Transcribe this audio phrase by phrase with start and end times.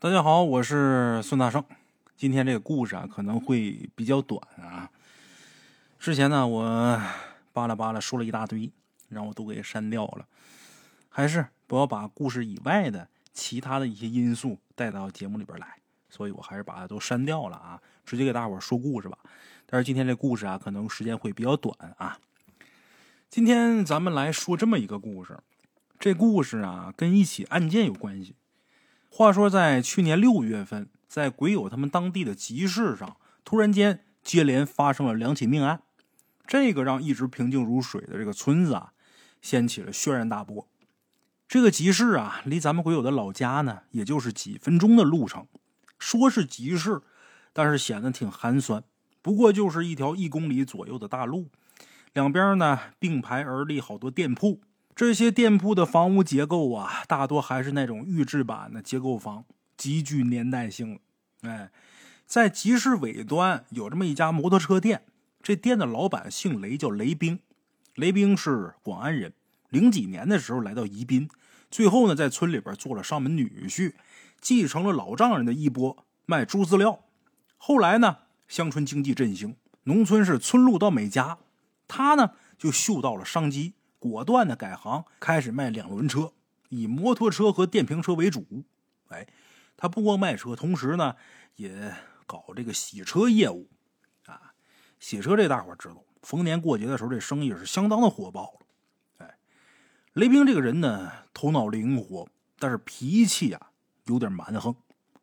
[0.00, 1.64] 大家好，我是孙大圣。
[2.16, 4.88] 今天这个故事啊，可能会比较短啊。
[5.98, 7.02] 之前呢，我
[7.52, 8.70] 巴拉巴拉说了一大堆，
[9.08, 10.24] 让我都给删掉了。
[11.08, 15.66] 还是不要把故事以外的其他的一些因素带到节目里边来，
[16.08, 19.18] 所以我还是把它都删掉了啊，直接给大伙说故事吧。
[19.66, 22.16] 但是今天这故事啊，可能时间会比较短啊。
[23.28, 25.40] 今天咱们来说这么一个故事，
[25.98, 28.36] 这故事啊，跟一起案件有关系。
[29.10, 35.82] 话说，在去年六月份，在鬼友他们当地的集市上，突然间接连发生了两起命案，
[36.46, 38.92] 这个让一直平静如水的这个村子啊，
[39.40, 40.68] 掀起了轩然大波。
[41.48, 45.46] 这个集市啊，离咱们鬼友的老家呢，也就是几分钟的路程。
[45.98, 47.00] 说是集市，
[47.52, 48.84] 但是显得挺寒酸。
[49.22, 51.48] 不过就是一条一公里左右的大路，
[52.12, 54.60] 两边呢并排而立好多店铺。
[54.98, 59.44] 这些店铺的房屋结构啊，大多还是那种预制板的结构房，
[59.76, 60.98] 极具年代性。
[61.42, 61.70] 哎，
[62.26, 65.04] 在集市尾端有这么一家摩托车店，
[65.40, 67.38] 这店的老板姓雷，叫雷兵。
[67.94, 69.34] 雷兵是广安人，
[69.68, 71.30] 零几年的时候来到宜宾，
[71.70, 73.92] 最后呢在村里边做了上门女婿，
[74.40, 77.04] 继承了老丈人的衣钵，卖猪饲料。
[77.56, 78.16] 后来呢，
[78.48, 81.38] 乡村经济振兴，农村是村路到每家，
[81.86, 83.74] 他呢就嗅到了商机。
[83.98, 86.32] 果断的改行，开始卖两轮车，
[86.68, 88.46] 以摩托车和电瓶车为主。
[89.08, 89.26] 哎，
[89.76, 91.16] 他不光卖车，同时呢
[91.56, 91.94] 也
[92.26, 93.68] 搞这个洗车业务。
[94.26, 94.54] 啊，
[95.00, 98.60] 洗车这大伙知道，逢年过节的时候，这生意是相当的火爆。
[99.18, 99.36] 哎，
[100.12, 103.70] 雷兵这个人呢，头脑灵活，但是脾气啊
[104.04, 104.74] 有点蛮横。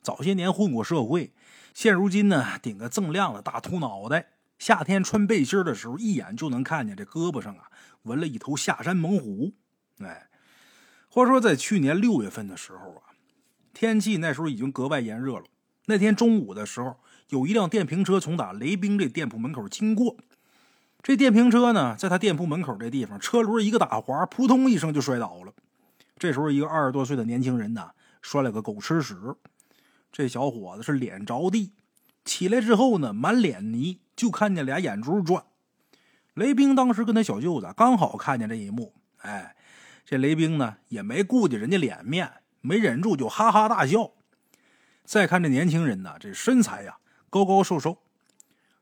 [0.01, 1.33] 早些年混过社会，
[1.73, 4.33] 现如今呢顶个锃亮的大秃脑袋。
[4.57, 7.69] 夏天穿背心的时候，一眼就能看见这胳膊上啊
[8.03, 9.53] 纹了一头下山猛虎。
[9.99, 10.29] 哎，
[11.09, 13.15] 话说在去年六月份的时候啊，
[13.73, 15.43] 天气那时候已经格外炎热了。
[15.87, 16.97] 那天中午的时候，
[17.29, 20.17] 有一辆电瓶车从打雷兵这店铺门口经过。
[21.03, 25.53] 这电瓶车呢，在他店铺门口这地方，车轮一个打滑，扑通一声就摔倒了。
[26.17, 29.15] 这时候，一个二十多岁的年轻人呢，摔了个狗吃屎。
[30.11, 31.73] 这小伙子是脸着地，
[32.23, 33.99] 起来之后呢，满脸泥。
[34.15, 35.43] 就看见俩眼珠转，
[36.33, 39.55] 雷兵当时跟他小舅子刚好看见这一幕，哎，
[40.05, 42.31] 这雷兵呢也没顾及人家脸面，
[42.61, 44.11] 没忍住就哈哈大笑。
[45.03, 46.97] 再看这年轻人呢，这身材呀
[47.29, 47.99] 高高瘦瘦，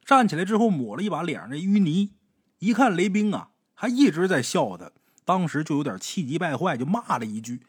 [0.05, 2.13] 站起来之后抹了一把脸上的淤泥，
[2.59, 4.91] 一看雷兵啊还一直在笑他，
[5.25, 7.61] 当时就有点气急败坏，就骂了一句，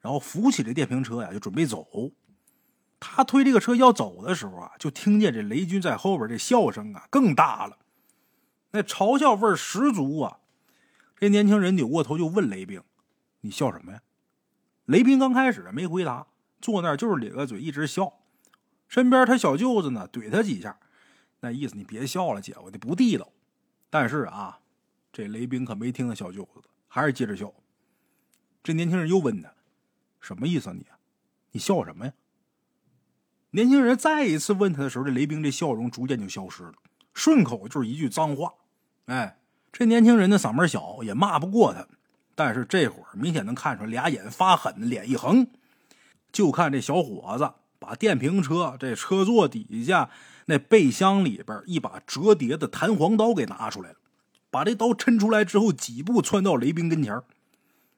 [0.00, 1.86] 然后扶起这电瓶车呀就准备走。
[3.04, 7.76] 他推这个车要走的时候啊，就听见这雷军在后边这笑声啊更大了，
[8.70, 10.38] 那嘲笑味十足啊！
[11.16, 12.80] 这年轻人扭过头就问雷兵
[13.42, 14.02] ：“你笑什么呀？”
[14.86, 16.28] 雷兵刚开始没回答，
[16.60, 18.20] 坐那儿就是咧个嘴一直笑。
[18.86, 20.78] 身边他小舅子呢怼他几下，
[21.40, 23.32] 那意思你别笑了，姐夫的不地道。
[23.90, 24.60] 但是啊，
[25.12, 27.52] 这雷兵可没听他小舅子，还是接着笑。
[28.62, 29.52] 这年轻人又问他
[30.20, 30.86] ：“什么意思啊你？
[31.50, 32.12] 你笑什么呀？”
[33.54, 36.72] 年轻人再一次问他的时候，这雷兵这笑容逐渐就消失了，
[37.12, 38.54] 顺口就是一句脏话。
[39.04, 39.38] 哎，
[39.70, 41.86] 这年轻人的嗓门小，也骂不过他。
[42.34, 45.46] 但是这会儿明显能看出来，俩眼发狠，脸一横。
[46.32, 50.08] 就看这小伙子把电瓶车这车座底下
[50.46, 53.96] 那备箱里边一把折叠的弹簧刀给拿出来了，
[54.50, 57.20] 把这刀抻出来之后，几步窜到雷兵跟前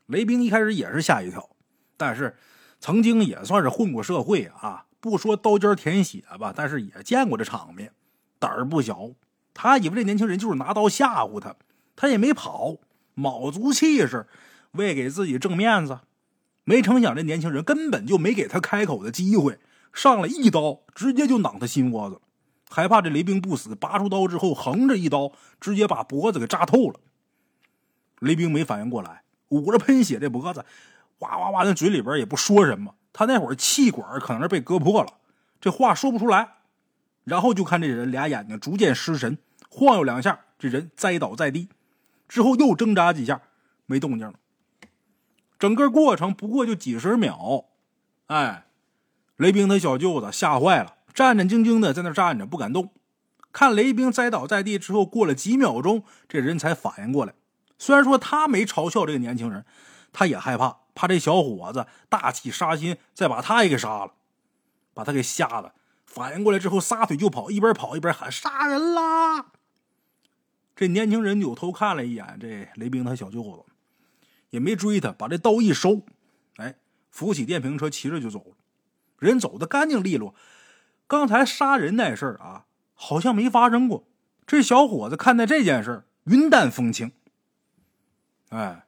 [0.06, 1.48] 雷兵一开始也是吓一跳，
[1.97, 2.36] 但是
[2.81, 4.86] 曾经也算是混过社会啊。
[5.04, 7.92] 不说刀尖舔血吧，但是也见过这场面，
[8.38, 9.10] 胆儿不小。
[9.53, 11.56] 他以为这年轻人就是拿刀吓唬他，
[11.94, 12.78] 他也没跑，
[13.12, 14.26] 卯足气势，
[14.72, 15.98] 为给自己挣面子。
[16.65, 19.59] 没成想这年轻人根本就没给他开口的机会，
[19.92, 22.22] 上来一刀，直接就攮他心窝子。
[22.71, 26.98] 害怕这雷兵不死，拔出刀之后，横着一刀，直接把脖子给扎透了。
[28.21, 30.65] 雷兵没反应过来，捂着喷血的脖子，
[31.19, 32.94] 哇哇哇，那嘴里边也不说什么。
[33.14, 35.14] 他那会儿气管可能是被割破了，
[35.59, 36.56] 这话说不出来。
[37.24, 39.39] 然后就看这人俩眼睛逐渐失神，
[39.71, 41.68] 晃悠两下，这人栽倒在地，
[42.28, 43.41] 之后又挣扎几下，
[43.86, 44.34] 没动静了。
[45.59, 47.65] 整个过程不过就几十秒。
[48.27, 48.66] 哎，
[49.36, 52.91] 雷兵他小舅子吓坏了，战战兢兢的在那站着不敢动。
[53.53, 57.33] 看雷兵栽倒在地之后，过了几秒钟，这人才反应过来。
[57.78, 59.65] 虽然说他没嘲笑这个年轻人，
[60.12, 60.78] 他也害怕。
[60.94, 64.12] 怕这小伙子大起杀心，再把他也给杀了，
[64.92, 65.72] 把他给吓得
[66.06, 69.52] 反应过来之后，撒腿就跑，一边跑一边喊：“杀人啦！”
[70.76, 73.72] 这年轻人扭头看了一眼这雷兵他小舅子，
[74.50, 76.02] 也没追他，把这刀一收，
[76.56, 76.76] 哎，
[77.10, 78.56] 扶起电瓶车，骑着就走了。
[79.18, 80.34] 人走的干净利落。
[81.06, 82.64] 刚才杀人那事儿啊，
[82.94, 84.04] 好像没发生过。
[84.46, 87.12] 这小伙子看待这件事云淡风轻。
[88.48, 88.84] 哎，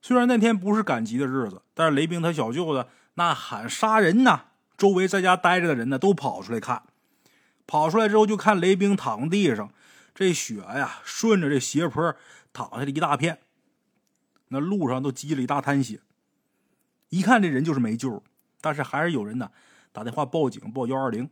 [0.00, 4.42] 虽然那天不是赶集的日子，但是雷兵他小舅子那喊杀人呐，
[4.76, 6.84] 周围在家待着的人呢都跑出来看。
[7.66, 9.70] 跑出来之后就看雷兵躺地上，
[10.14, 12.14] 这血呀顺着这斜坡
[12.52, 13.40] 淌下来一大片，
[14.48, 16.00] 那路上都积了一大滩血。
[17.10, 18.22] 一看这人就是没救，
[18.60, 19.50] 但是还是有人呢
[19.92, 21.28] 打电话报警报幺二零。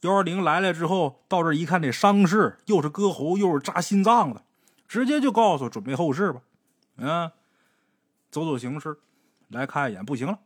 [0.00, 4.42] 幺二零来了之后，到这一看，这伤势又是割喉又是扎心脏的，
[4.88, 6.40] 直接就告诉准备后事吧。
[6.96, 7.30] 嗯，
[8.32, 8.98] 走走形势，
[9.48, 10.40] 来看一眼，不行了，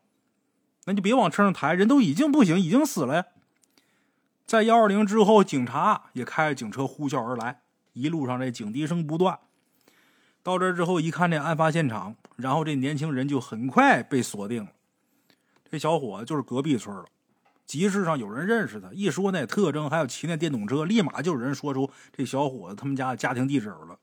[0.84, 3.24] 那就别往车上抬，人都已经不行，已经死了呀。
[4.44, 7.62] 在幺二零之后，警察也开着警车呼啸而来，
[7.92, 9.38] 一路上这警笛声不断。
[10.42, 14.70] 到这之后，一看这案发现场，然后这年轻人就很快被锁定了。
[15.70, 17.04] 这小伙子就是隔壁村了，
[17.64, 23.98] 集市上有人认识他，一说那特征，还有骑那电动车，立马就有人说出这小伙子他们家的家庭地址了。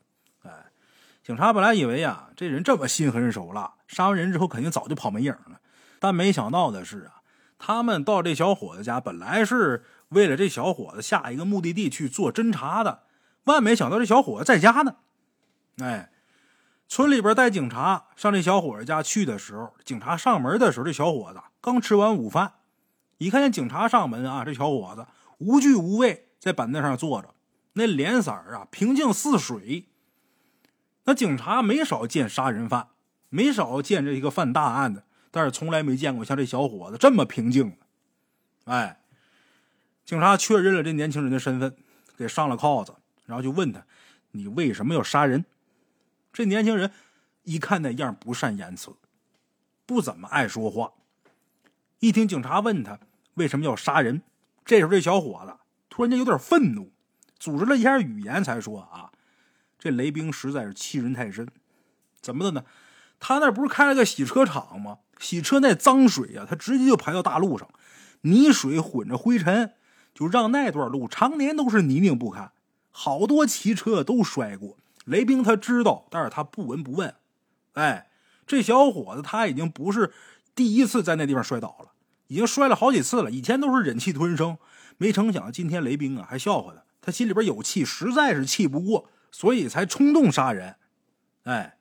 [1.24, 5.60] 警察本来以为呀，这人这么心狠手辣，杀完人之后肯定早就跑没影了，
[6.00, 7.22] 但没想到的是啊，
[7.58, 9.84] 他们到这小伙子家本来是。
[10.10, 13.02] 为了这小伙子下一个目的地去做侦查的，
[13.46, 14.98] 万没想到这小伙子在家呢。
[15.80, 16.12] 哎，
[16.88, 22.54] 村里边带警察上这小伙子家去的时候，警察上门的时候，这小伙子刚吃完午饭，
[23.18, 25.08] 一看见警察上门啊，这小伙子
[25.40, 27.34] 无惧无畏，在板凳上坐着，
[27.74, 29.90] 那脸色啊平静似水。
[31.06, 32.90] 那警察没少见杀人犯，
[33.30, 37.78] 没少见这一个犯大案的，但是从来没见过像这小伙子这么平静
[38.66, 39.00] 哎。
[40.06, 41.78] 警察确认了这年轻人的身份，
[42.18, 42.94] 给上了铐子，
[43.26, 43.86] 然后就问他
[44.32, 45.46] ：“你为什么要杀人？”
[46.34, 46.92] 这年轻人
[47.44, 48.92] 一看那样不善言辞，
[49.86, 50.92] 不怎么爱说话。
[52.00, 53.00] 一听警察问他
[53.36, 54.22] 为什么要杀人，
[54.66, 55.56] 这时候这小伙子
[55.90, 56.92] 突然间有点愤怒，
[57.40, 59.10] 组织了一下语言才说：“啊，
[59.84, 61.46] 这雷兵实在是欺人太甚。
[62.22, 62.64] 怎么的呢？
[63.20, 65.00] 他那不是开了个洗车厂吗？
[65.20, 67.68] 洗车那脏水呀，他直接就排到大路上，
[68.22, 69.74] 泥水混着灰尘。”
[70.16, 72.54] 就让那段路常年都是泥泞不堪，
[72.92, 74.78] 好多骑车都摔过。
[75.04, 77.16] 雷兵他知道，但是他不闻不问。
[77.74, 78.08] 哎，
[78.48, 80.14] 这小伙子他已经不是
[80.56, 81.92] 第一次在那地方摔倒了，
[82.28, 83.32] 已经摔了好几次了。
[83.32, 84.58] 以前都是忍气吞声，
[84.98, 90.78] 没成想今天雷兵啊还笑话他，他心里边有气，实在是气不过，所以才冲动杀人。
[91.44, 91.78] 哎，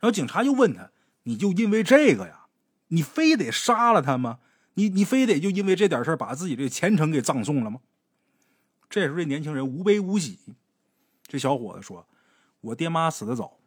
[0.00, 0.90] 然后警察又问他
[1.22, 2.46] ：“你就因为这个呀？
[2.88, 4.40] 你非得杀了他吗？”
[4.76, 7.78] 你你非得就因为这点事把自己这前程给葬送了吗？
[8.90, 10.40] 这时候这年轻人无悲无喜。
[11.28, 12.08] 这小伙子说
[12.60, 13.58] ：“我爹妈死的早，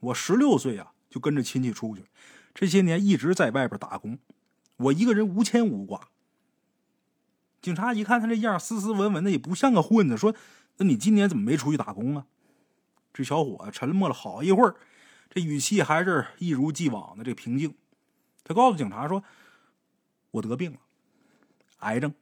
[0.00, 2.06] 我十六岁啊就跟着亲戚出去，
[2.54, 4.18] 这些年一直在外边打工，
[4.78, 6.08] 我一个人无牵无挂。”
[7.60, 10.34] 警察一看他这样斯斯文文的，也不像个混子，说
[10.78, 12.24] ：“那你今年怎么没出去打工啊？”
[13.12, 14.76] 这小伙沉默了好一会儿，
[15.28, 17.74] 这语气还是一如既往的这平静。
[18.44, 19.22] 他告诉警察说。
[20.32, 20.78] 我得病了，
[21.78, 22.14] 癌症。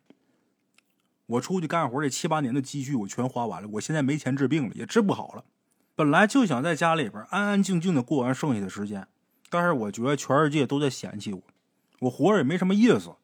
[1.26, 5.44] 我出去干活这七八年的积蓄我全花完了，我现在没钱治病了，也治不好了。
[5.94, 9.06] 本来就想在家里边安安静静的过完剩下的时间，
[9.50, 11.42] 但是我觉得全世界都在嫌弃我，
[11.98, 13.14] 我活着也没什么意思。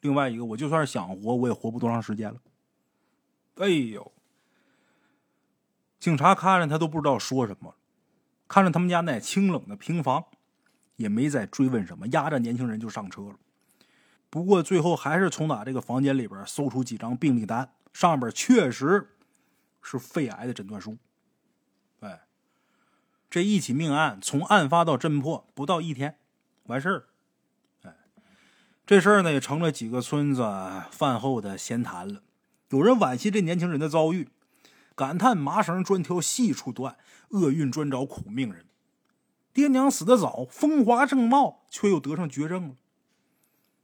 [0.00, 2.40] 另外一个，我就算是想活，我也活不多长时间了。
[3.56, 4.12] 哎呦！
[6.04, 7.76] 警察看着他都不知道说什么，
[8.46, 10.26] 看着他们家那清冷的平房，
[10.96, 13.36] 也没再追问什么，押着年轻人就上车了。
[14.28, 19.16] 不过最后还是从哪这个房间里边搜出几张病历单，上边确实
[19.80, 20.98] 是肺癌的诊断书。
[22.00, 22.26] 哎，
[23.30, 26.18] 这一起命案从案发到侦破不到一天，
[26.64, 27.04] 完事儿。
[27.84, 27.94] 哎，
[28.84, 30.42] 这事儿呢也成了几个村子
[30.90, 32.20] 饭后的闲谈了。
[32.68, 34.28] 有人惋惜这年轻人的遭遇，
[34.94, 36.96] 感叹麻绳专挑细处断，
[37.30, 38.66] 厄运专找苦命人。
[39.52, 42.76] 爹娘死得早，风华正茂，却又得上绝症了。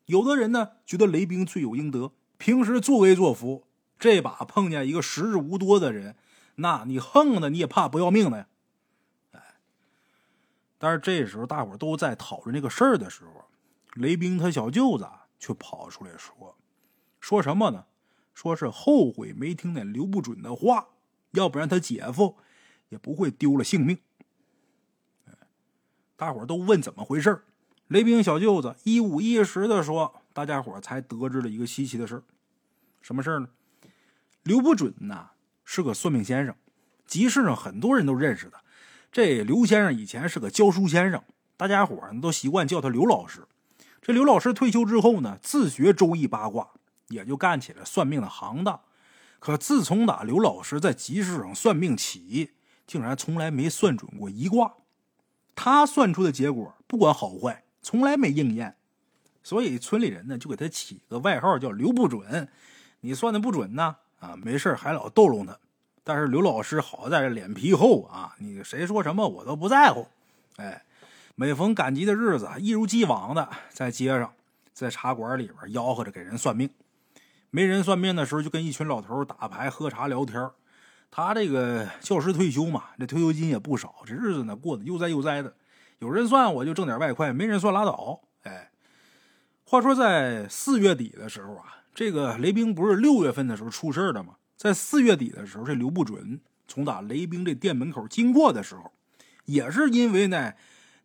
[0.06, 3.66] 有的人呢觉得雷兵罪有应得，平时作威作福，
[3.98, 6.16] 这把碰见一个时日无多的人，
[6.56, 8.46] 那你横的你也怕不要命的呀。
[9.32, 9.40] 哎，
[10.78, 13.44] 但是这时候大伙都在讨论这个事儿的时候，
[13.94, 16.56] 雷兵他小舅子却跑出来说
[17.20, 17.86] ：“说什么呢？
[18.32, 20.88] 说是后悔没听那刘不准的话，
[21.32, 22.36] 要不然他姐夫
[22.88, 23.98] 也不会丢了性命。”
[26.16, 27.42] 大伙都问怎么回事
[27.88, 32.22] 雷兵小舅子一五一十的说：“大家伙才得知了一个稀奇的事
[33.00, 33.48] 什么事呢？
[34.42, 35.30] 刘不准呐
[35.64, 36.54] 是个算命先生，
[37.06, 38.62] 集市上很多人都认识他。
[39.10, 41.24] 这刘先生以前是个教书先生，
[41.56, 43.48] 大家伙都习惯叫他刘老师。
[44.00, 46.70] 这刘老师退休之后呢，自学周易八卦，
[47.08, 48.80] 也就干起了算命的行当。
[49.40, 52.52] 可自从打刘老师在集市上算命起，
[52.86, 54.74] 竟然从来没算准过一卦。
[55.56, 58.76] 他算出的结果，不管好坏，从来没应验。
[59.42, 62.48] 所以村里人呢，就给他起个外号叫刘不准。
[63.00, 65.58] 你算的不准呢，啊，没事还老逗弄他。
[66.04, 70.06] 但是刘老师好在这脸皮厚啊，你谁说什么我都不在乎。
[70.56, 70.82] 哎，
[71.34, 74.32] 每逢赶集的日子，一如既往的在街上、
[74.74, 76.68] 在茶馆里边吆喝着给人算命。
[77.50, 80.50] 没人算命的时候，就跟一群老头打牌、喝茶、聊天。
[81.10, 85.54] 他这个教师退休嘛，这退休金也不少，这日子呢过得悠哉悠哉的。
[85.98, 88.20] 有人算我就挣点外快，没人算拉倒。
[88.44, 88.70] 哎，
[89.64, 94.36] 话说在四月底的时候啊，这个雷兵不是六月份的时候出事的吗？
[94.56, 98.92] 在四月底的时候，这刘不准从打雷兵这店门口经过的时候，
[99.46, 100.52] 也是因为呢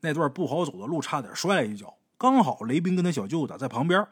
[0.01, 1.97] 那段不好走的路，差点摔了一跤。
[2.17, 4.07] 刚好雷兵跟他小舅子在旁边，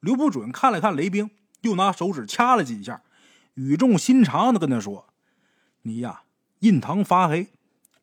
[0.00, 1.30] 刘不准看了看雷兵，
[1.62, 3.02] 又拿手指掐了几下，
[3.54, 5.08] 语重心长的跟他说
[5.82, 6.22] ：“你呀，
[6.60, 7.48] 印堂发黑，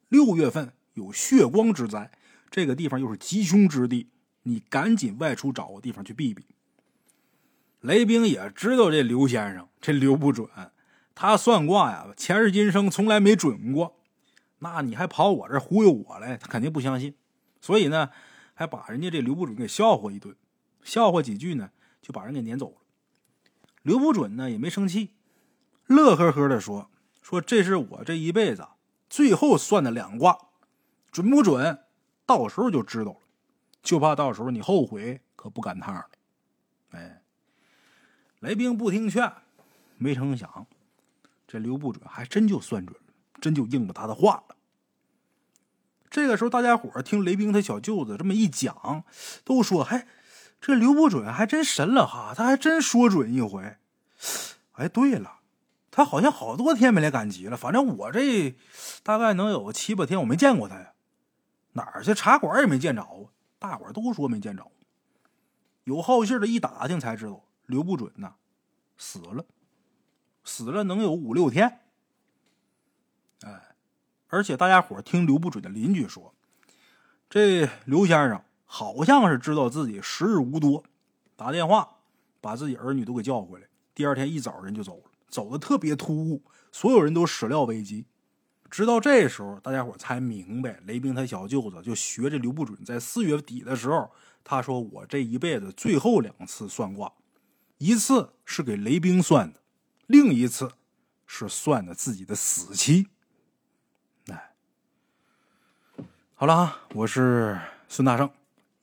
[0.10, 2.12] 六月份有血光之灾，
[2.50, 4.10] 这个地方又是吉凶之地，
[4.44, 6.46] 你赶紧外出找个地方去避避。”
[7.82, 10.50] 雷兵也知道这刘先生这刘不准，
[11.16, 13.96] 他算卦呀，前世今生从来没准过。
[14.60, 17.16] 那你还跑我这忽悠我来，他肯定不相信。
[17.62, 18.10] 所以呢，
[18.54, 20.36] 还把人家这刘不准给笑话一顿，
[20.84, 22.76] 笑话几句呢，就把人给撵走了。
[23.90, 25.16] 刘不准呢也没生气，
[25.88, 26.92] 乐呵呵的说
[27.24, 28.68] ：“说这是我这一辈子
[29.10, 30.38] 最后算的两卦，
[31.12, 31.80] 准不准，
[32.24, 33.18] 到时候就知道了。
[33.82, 36.08] 就怕到时候你后悔，可不赶趟了。”
[36.92, 37.24] 哎。
[38.42, 39.34] 雷兵不听劝，
[39.98, 40.68] 没成想，
[41.48, 44.56] 这刘不准还真就算准了，真就应了他的话了。
[46.12, 49.04] 这个时候，大家伙听雷兵他小舅子这么一讲，
[49.44, 50.08] 都说：“还
[50.62, 53.78] 这刘不准还真神了哈，他还真说准一回。”
[54.74, 55.40] 哎，对了，
[55.92, 58.56] 他好像好多天没来赶集了，反正我这
[59.04, 60.94] 大概能有七八天，我没见过他呀。
[61.74, 64.72] 哪儿去茶馆也没见着啊，大伙都说没见着。
[65.84, 67.44] 有好信的一打听才知道。
[67.66, 68.34] 刘不准呐，
[68.98, 69.46] 死了，
[70.44, 71.82] 死了能有五六天。
[73.42, 73.76] 哎，
[74.28, 76.34] 而且大家伙听刘不准的邻居说，
[77.30, 80.84] 这刘先生好像是知道自己时日无多，
[81.36, 81.98] 打电话
[82.40, 83.68] 把自己儿女都给叫回来。
[83.96, 88.06] 第二天一早人就走了，走的特别突兀，所有人都始料未及。
[88.70, 94.12] 直到这时候，大家伙才明白，雷兵他小舅子就学着刘不准，在四月底的时候，
[94.44, 97.12] 他说：“我这一辈子最后两次算卦。”
[97.80, 99.60] 一次是给雷兵算的，
[100.06, 100.72] 另一次
[101.26, 103.08] 是算的自己的死期。
[104.28, 104.54] 哎，
[106.36, 108.30] 好了啊，我是孙大圣，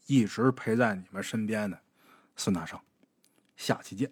[0.07, 1.81] 一直陪在你们身边的
[2.37, 2.81] 孙大圣，
[3.57, 4.11] 下期见。